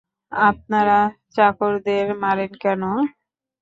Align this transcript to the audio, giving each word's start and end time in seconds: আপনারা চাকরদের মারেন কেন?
আপনারা 0.31 0.99
চাকরদের 1.35 2.05
মারেন 2.21 2.51
কেন? 2.63 2.81